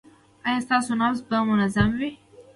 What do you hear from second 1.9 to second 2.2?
وي؟